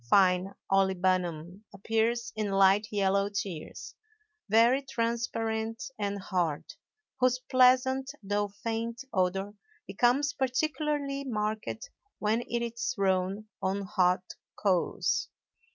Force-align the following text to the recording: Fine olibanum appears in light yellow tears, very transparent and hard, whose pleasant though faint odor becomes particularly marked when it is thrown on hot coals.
Fine 0.09 0.55
olibanum 0.71 1.61
appears 1.71 2.33
in 2.35 2.49
light 2.49 2.87
yellow 2.91 3.29
tears, 3.29 3.93
very 4.49 4.81
transparent 4.81 5.83
and 5.99 6.17
hard, 6.19 6.65
whose 7.19 7.37
pleasant 7.37 8.09
though 8.23 8.47
faint 8.63 9.03
odor 9.13 9.53
becomes 9.85 10.33
particularly 10.33 11.23
marked 11.23 11.91
when 12.17 12.41
it 12.49 12.63
is 12.65 12.93
thrown 12.95 13.47
on 13.61 13.83
hot 13.83 14.23
coals. 14.57 15.29